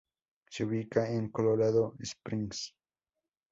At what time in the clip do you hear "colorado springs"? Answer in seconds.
1.29-2.73